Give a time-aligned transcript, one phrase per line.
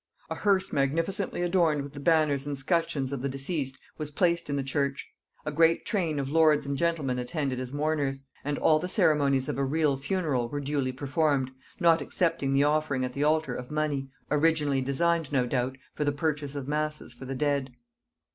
[0.31, 4.55] A hearse magnificently adorned with the banners and scutcheons of the deceased was placed in
[4.55, 5.07] the church;
[5.45, 9.59] a great train of lords and gentlemen attended as mourners; and all the ceremonies of
[9.59, 14.09] a real funeral were duly performed, not excepting the offering at the altar of money,
[14.31, 17.71] originally designed, without doubt, for the purchase of masses for the dead.